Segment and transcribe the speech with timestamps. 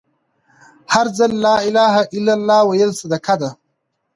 [0.93, 3.49] هر ځل لا إله إلا لله ويل صدقه ده